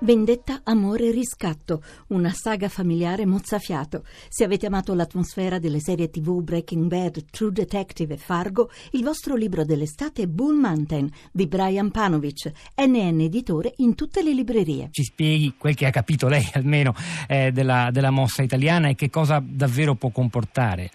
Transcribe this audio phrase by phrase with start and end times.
[0.00, 4.04] Vendetta, amore e riscatto, una saga familiare mozzafiato.
[4.28, 9.34] Se avete amato l'atmosfera delle serie tv Breaking Bad, True Detective e Fargo, il vostro
[9.34, 14.90] libro dell'estate è Bull Mountain di Brian Panovic, NN editore in tutte le librerie.
[14.92, 16.94] Ci spieghi quel che ha capito lei almeno
[17.26, 20.90] eh, della, della mossa italiana e che cosa davvero può comportare.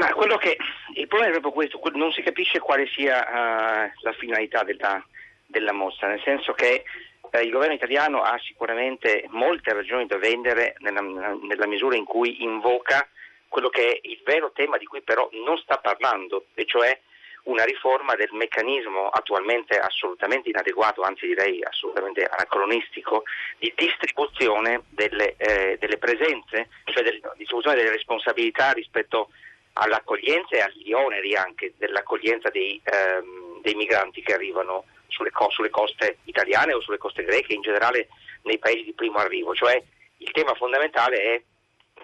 [0.00, 0.56] Ma quello che
[0.94, 5.00] il problema è proprio questo, non si capisce quale sia uh, la finalità della,
[5.46, 6.84] della mossa, nel senso che
[7.30, 12.42] eh, il governo italiano ha sicuramente molte ragioni da vendere nella, nella, misura in cui
[12.42, 13.08] invoca
[13.48, 16.98] quello che è il vero tema di cui però non sta parlando, e cioè
[17.44, 23.22] una riforma del meccanismo attualmente assolutamente inadeguato, anzi direi assolutamente anacronistico,
[23.58, 29.30] di distribuzione delle, eh, delle presenze, cioè del, distribuzione delle responsabilità rispetto
[29.74, 34.84] all'accoglienza e agli oneri anche dell'accoglienza dei, ehm, dei migranti che arrivano
[35.16, 38.08] sulle, sulle, coste italiane o sulle coste greche, in generale
[38.42, 39.54] nei paesi di primo arrivo.
[39.54, 39.82] Cioè
[40.18, 41.42] il tema fondamentale è.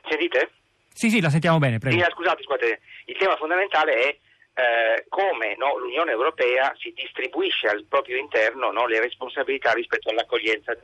[0.08, 0.50] Sentite?
[0.92, 1.96] Sì, sì, la sentiamo bene, prego.
[1.96, 2.80] Sì, scusate, scusate.
[3.06, 4.16] Il tema fondamentale è
[4.55, 10.77] eh, come no, l'Unione Europea si distribuisce al proprio interno no, le responsabilità rispetto all'accoglienza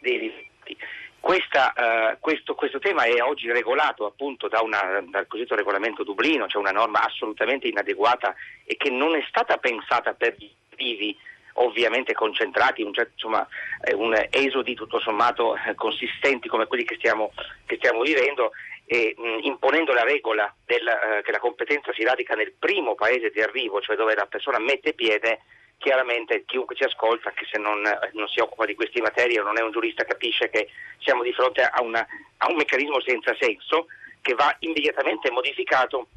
[0.00, 0.76] dei rifugiati.
[1.18, 6.46] Questa, uh, questo, questo, tema è oggi regolato appunto da una, dal cosiddetto regolamento Dublino,
[6.46, 8.32] cioè una norma assolutamente inadeguata
[8.64, 11.18] e che non è stata pensata per gli vivi
[11.56, 13.46] ovviamente concentrati, un, insomma,
[13.94, 17.32] un esodi tutto sommato eh, consistenti come quelli che stiamo,
[17.66, 18.52] che stiamo vivendo
[18.86, 23.30] e mh, imponendo la regola del, eh, che la competenza si radica nel primo paese
[23.30, 25.40] di arrivo, cioè dove la persona mette piede,
[25.78, 29.44] chiaramente chiunque ci ascolta, che se non, eh, non si occupa di queste materie o
[29.44, 32.06] non è un giurista, capisce che siamo di fronte a, una,
[32.38, 33.86] a un meccanismo senza senso
[34.20, 36.08] che va immediatamente modificato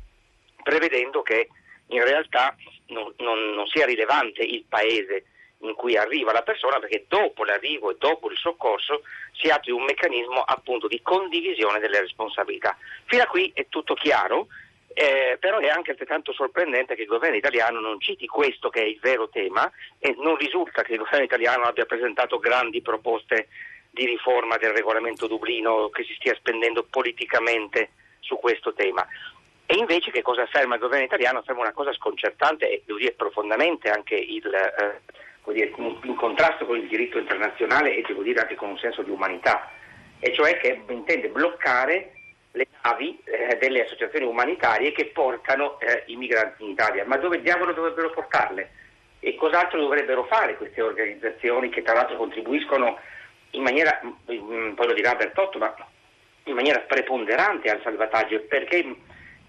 [0.63, 1.49] prevedendo che
[1.89, 2.55] in realtà
[2.87, 5.25] non, non, non sia rilevante il paese
[5.61, 9.01] in cui arriva la persona perché dopo l'arrivo e dopo il soccorso
[9.33, 12.77] si apre un meccanismo appunto di condivisione delle responsabilità.
[13.05, 14.47] Fino a qui è tutto chiaro,
[14.93, 18.85] eh, però è anche altrettanto sorprendente che il governo italiano non citi questo che è
[18.85, 19.69] il vero tema
[19.99, 23.49] e non risulta che il governo italiano abbia presentato grandi proposte
[23.91, 29.05] di riforma del regolamento Dublino che si stia spendendo politicamente su questo tema.
[29.71, 31.37] E invece che cosa afferma il governo italiano?
[31.37, 36.75] Afferma una cosa sconcertante e devo dire profondamente anche il, eh, dire, in contrasto con
[36.75, 39.69] il diritto internazionale e devo dire anche con un senso di umanità,
[40.19, 42.13] e cioè che intende bloccare
[42.53, 47.05] le navi eh, delle associazioni umanitarie che portano eh, i migranti in Italia.
[47.05, 48.71] Ma dove diavolo dovrebbero portarle?
[49.19, 52.97] E cos'altro dovrebbero fare queste organizzazioni che tra l'altro contribuiscono
[53.51, 55.71] in maniera, mm, poi lo dirà Bertotto, ma
[56.45, 58.41] in maniera preponderante al salvataggio?
[58.47, 58.95] Perché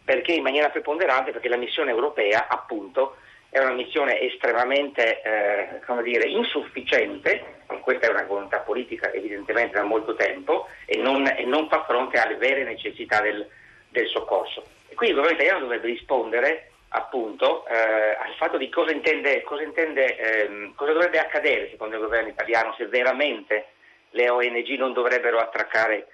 [0.04, 3.16] perché in maniera preponderante, perché la missione europea appunto
[3.50, 10.14] è una missione estremamente eh, dire, insufficiente, questa è una volontà politica evidentemente da molto
[10.14, 13.46] tempo, e non, e non fa fronte alle vere necessità del,
[13.88, 14.64] del, soccorso.
[14.88, 19.62] E quindi il governo italiano dovrebbe rispondere appunto eh, al fatto di cosa intende, cosa,
[19.62, 23.66] intende ehm, cosa dovrebbe accadere secondo il governo italiano se veramente
[24.10, 26.08] le ONG non dovrebbero attraccare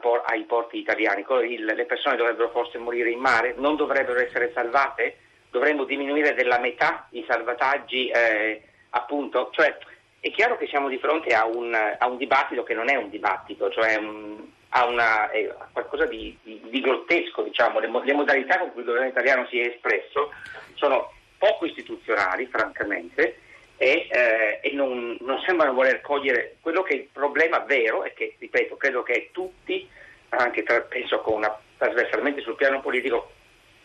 [0.00, 1.24] por- ai porti italiani.
[1.48, 5.18] Il, le persone dovrebbero forse morire in mare, non dovrebbero essere salvate,
[5.50, 9.50] dovremmo diminuire della metà i salvataggi, eh, appunto.
[9.52, 9.76] Cioè,
[10.20, 13.10] è chiaro che siamo di fronte a un, a un dibattito che non è un
[13.10, 17.78] dibattito, cioè un, a, una, eh, qualcosa di, di, di grottesco, diciamo.
[17.78, 20.32] le, le modalità con cui il governo italiano si è espresso
[20.74, 23.40] sono poco istituzionali, francamente,
[23.76, 28.12] e, eh, e non, non, sembrano voler cogliere quello che è il problema vero e
[28.14, 29.88] che, ripeto, credo che tutti,
[30.30, 33.32] anche tra, penso una, trasversalmente sul piano politico,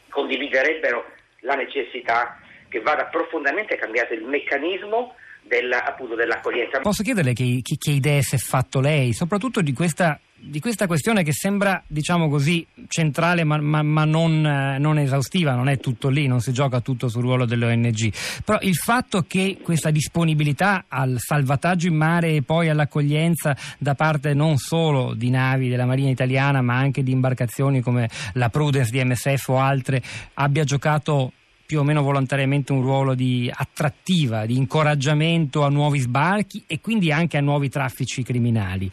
[0.09, 1.05] condividerebbero
[1.41, 6.79] la necessità che vada profondamente cambiato il meccanismo della, appunto, dell'accoglienza.
[6.79, 10.87] Posso chiederle che, che, che idee si è fatto lei, soprattutto di questa di questa
[10.87, 15.79] questione che sembra, diciamo così, centrale ma, ma, ma non, eh, non, esaustiva, non è
[15.79, 18.13] tutto lì, non si gioca tutto sul ruolo delle ONG.
[18.43, 24.33] Però il fatto che questa disponibilità al salvataggio in mare e poi all'accoglienza da parte
[24.33, 29.03] non solo di navi della Marina italiana ma anche di imbarcazioni come la Prudence di
[29.03, 30.01] MSF o altre
[30.35, 31.33] abbia giocato
[31.69, 37.11] più o meno volontariamente un ruolo di attrattiva, di incoraggiamento a nuovi sbarchi e quindi
[37.11, 38.89] anche a nuovi traffici criminali.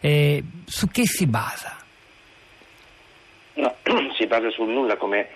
[0.00, 1.76] Eh, su che si basa?
[3.54, 3.74] No,
[4.16, 5.30] si basa sul nulla, come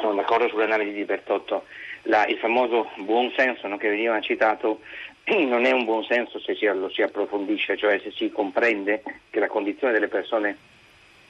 [0.00, 1.64] sono d'accordo sull'analisi di Bertotto.
[2.02, 4.78] La, il famoso buonsenso no, che veniva citato
[5.26, 9.48] non è un buonsenso se si, lo si approfondisce, cioè se si comprende che la
[9.48, 10.56] condizione delle persone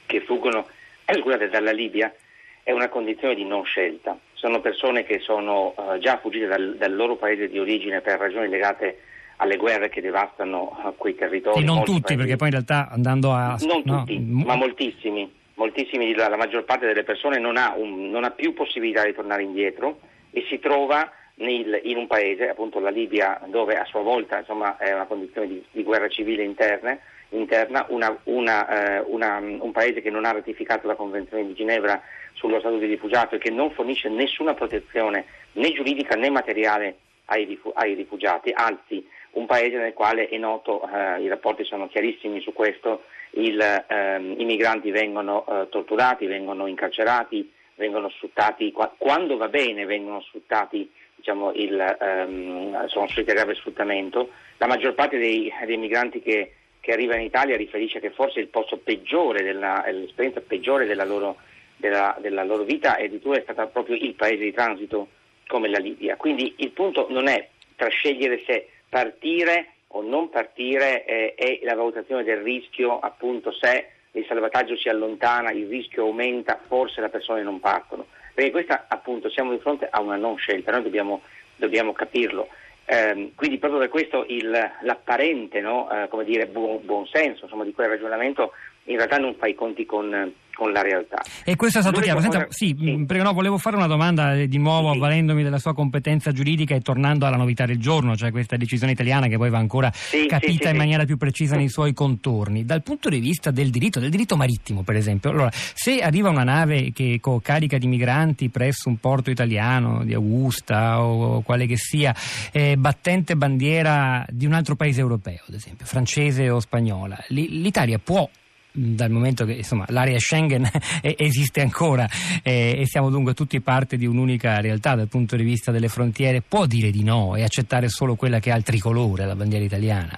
[0.05, 0.67] che fuggono
[1.19, 2.13] scusate, dalla Libia
[2.61, 4.15] è una condizione di non scelta.
[4.43, 8.49] Sono persone che sono uh, già fuggite dal, dal, loro paese di origine per ragioni
[8.49, 8.97] legate
[9.37, 11.59] alle guerre che devastano quei territori.
[11.59, 12.17] Sì, non tutti, paesi.
[12.17, 13.55] perché poi in realtà andando a...
[13.61, 15.33] Non no, tutti, ma moltissimi.
[15.53, 16.13] moltissimi.
[16.13, 20.01] La, maggior parte delle persone non ha, un, non ha, più possibilità di tornare indietro
[20.31, 24.75] e si trova nel, in un paese, appunto la Libia, dove a sua volta insomma,
[24.75, 26.99] è una condizione di, di guerra civile interne,
[27.37, 32.01] interna, una, una, eh, una, un paese che non ha ratificato la Convenzione di Ginevra
[32.33, 37.59] sullo Stato di rifugiato e che non fornisce nessuna protezione né giuridica né materiale ai,
[37.73, 42.53] ai rifugiati, anzi un paese nel quale è noto, eh, i rapporti sono chiarissimi su
[42.53, 49.85] questo, il, ehm, i migranti vengono eh, torturati, vengono incarcerati, vengono sfruttati, quando va bene
[49.85, 54.29] vengono sfruttati, diciamo, il, ehm, sono soggetti a grave sfruttamento.
[54.57, 56.53] La maggior parte dei, dei migranti che,
[56.83, 61.37] che, arriva in Italia riferisce che forse il posto peggiore, della, l'esperienza peggiore della loro,
[61.77, 65.07] della, della loro vita è addirittura è stata proprio il paese di transito
[65.47, 66.17] come la Libia.
[66.17, 67.47] Quindi il punto non è
[67.77, 74.25] tra scegliere se partire o non partire eh, la valutazione del rischio, appunto se il
[74.27, 78.07] salvataggio si allontana, il rischio aumenta, forse le persone non partono.
[78.33, 81.21] Perché questa appunto siamo di fronte a una non scelta, noi dobbiamo,
[81.55, 82.49] dobbiamo capirlo.
[82.85, 84.49] Eh, quindi proprio per questo il,
[84.81, 88.51] l'apparente no, eh, dire, buon, buon senso insomma, di quel ragionamento
[88.85, 91.21] in realtà non fa i conti con, con la realtà.
[91.43, 92.21] E questo è stato chiaro.
[92.21, 92.95] Senta, sì, sì.
[92.95, 94.97] Mm, prego, no, volevo fare una domanda di nuovo, sì.
[94.97, 99.27] avvalendomi della sua competenza giuridica e tornando alla novità del giorno, cioè questa decisione italiana
[99.27, 102.65] che poi va ancora sì, capita in maniera più precisa nei suoi contorni.
[102.65, 106.43] Dal punto di vista del diritto, del diritto marittimo, per esempio, allora, se arriva una
[106.43, 112.15] nave che carica di migranti presso un porto italiano, di Augusta o quale che sia,
[112.51, 118.29] eh, battente bandiera di un altro paese europeo, ad esempio, francese o spagnola, l'Italia può
[118.73, 120.67] dal momento che insomma, l'area Schengen
[121.01, 122.07] esiste ancora
[122.43, 126.41] eh, e siamo dunque tutti parte di un'unica realtà dal punto di vista delle frontiere,
[126.41, 130.17] può dire di no e accettare solo quella che ha il tricolore, la bandiera italiana,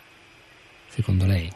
[0.88, 1.50] secondo lei?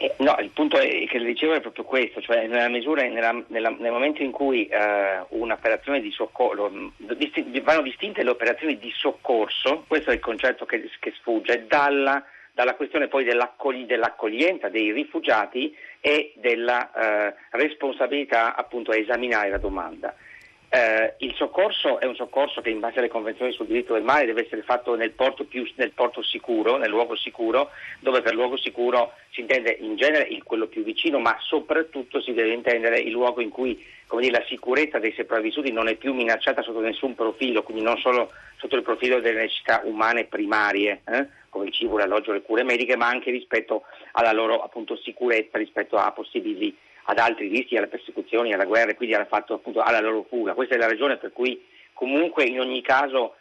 [0.00, 3.32] Eh, no, il punto è, che le dicevo è proprio questo, cioè nella misura, nella,
[3.48, 6.70] nella, nel momento in cui eh, un'operazione di soccorso,
[7.62, 12.24] vanno distinte le operazioni di soccorso, questo è il concetto che, che sfugge, dalla,
[12.58, 16.90] dalla questione poi dell'accogli, dell'accoglienza dei rifugiati e della
[17.28, 20.12] eh, responsabilità appunto a esaminare la domanda.
[20.68, 24.26] Eh, il soccorso è un soccorso che in base alle convenzioni sul diritto del mare
[24.26, 27.70] deve essere fatto nel porto, più, nel porto sicuro, nel luogo sicuro,
[28.00, 32.32] dove per luogo sicuro si intende in genere il, quello più vicino, ma soprattutto si
[32.32, 33.80] deve intendere il luogo in cui
[34.18, 38.32] dire, la sicurezza dei sopravvissuti non è più minacciata sotto nessun profilo, quindi non solo
[38.56, 41.26] sotto il profilo delle necessità umane primarie, eh,
[41.58, 43.82] come il cibo, l'alloggio, le cure mediche, ma anche rispetto
[44.12, 46.74] alla loro appunto, sicurezza, rispetto a possibili
[47.04, 50.54] ad altri rischi, alle persecuzioni, alla guerra e quindi alla, fatto, appunto, alla loro fuga.
[50.54, 51.62] Questa è la ragione per cui
[51.92, 53.34] comunque in ogni caso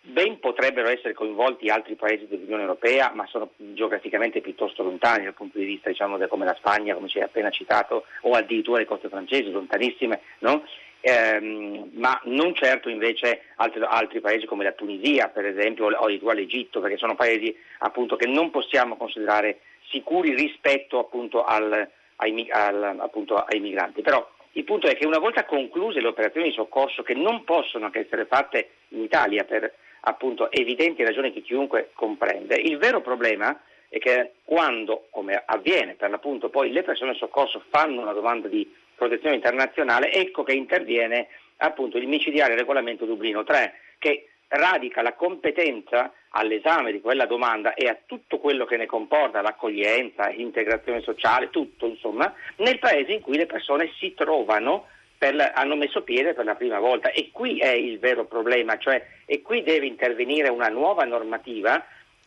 [0.00, 5.58] ben potrebbero essere coinvolti altri paesi dell'Unione Europea, ma sono geograficamente piuttosto lontani dal punto
[5.58, 9.08] di vista diciamo, come la Spagna, come ci hai appena citato, o addirittura le coste
[9.08, 10.62] francesi, lontanissime, no?
[11.06, 16.34] Ehm, ma non certo invece altri, altri, paesi come la Tunisia, per esempio, o addirittura
[16.34, 22.96] l'Egitto, perché sono paesi appunto, che non possiamo considerare sicuri rispetto appunto al, ai, al,
[22.98, 24.02] appunto, ai migranti.
[24.02, 27.88] Però il punto è che una volta concluse le operazioni di soccorso che non possono
[27.90, 33.58] che essere fatte in Italia per appunto evidenti ragioni che chiunque comprende, il vero problema
[33.96, 38.48] è che quando, come avviene per l'appunto, poi le persone in soccorso fanno una domanda
[38.48, 45.14] di protezione internazionale, ecco che interviene appunto il micidiale regolamento Dublino 3 che radica la
[45.14, 51.50] competenza all'esame di quella domanda e a tutto quello che ne comporta, l'accoglienza, l'integrazione sociale,
[51.50, 54.86] tutto insomma, nel paese in cui le persone si trovano,
[55.18, 57.10] la, hanno messo piede per la prima volta.
[57.10, 61.84] E qui è il vero problema, cioè e qui deve intervenire una nuova normativa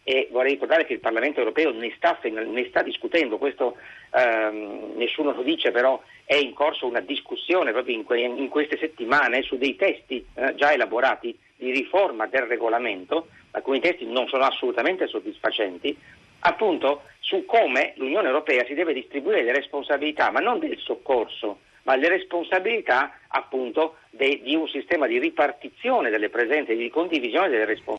[0.10, 3.78] e vorrei ricordare che il Parlamento europeo ne sta, ne sta discutendo, questo
[4.12, 8.80] ehm, nessuno lo dice, però è in corso una discussione proprio in, que- in queste
[8.80, 14.46] settimane su dei testi eh, già elaborati di riforma del regolamento, alcuni testi non sono
[14.46, 15.96] assolutamente soddisfacenti,
[16.39, 21.96] appunto su come l'Unione Europea si deve distribuire le responsabilità, ma non del soccorso, ma
[21.96, 27.98] le responsabilità appunto de- di un sistema di ripartizione delle presenze di condivisione delle responsabilità.